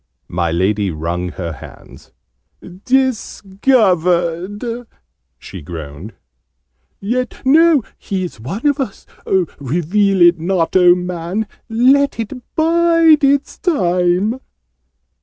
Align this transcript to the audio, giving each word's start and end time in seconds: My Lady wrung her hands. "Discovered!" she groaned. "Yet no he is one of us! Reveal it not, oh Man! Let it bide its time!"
My 0.29 0.51
Lady 0.51 0.89
wrung 0.89 1.29
her 1.33 1.51
hands. 1.53 2.11
"Discovered!" 2.85 4.87
she 5.37 5.61
groaned. 5.61 6.13
"Yet 6.99 7.43
no 7.45 7.83
he 7.99 8.23
is 8.23 8.39
one 8.39 8.65
of 8.65 8.79
us! 8.79 9.05
Reveal 9.59 10.23
it 10.23 10.39
not, 10.39 10.75
oh 10.75 10.95
Man! 10.95 11.45
Let 11.69 12.19
it 12.19 12.33
bide 12.55 13.23
its 13.23 13.59
time!" 13.59 14.39